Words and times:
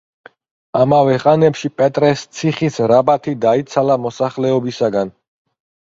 ამავე 0.79 1.17
ხანებში 1.23 1.71
პეტრეს 1.83 2.25
ციხის 2.39 2.81
რაბათი 2.95 3.37
დაიცალა 3.47 4.03
მოსახლეობისაგან. 4.11 5.19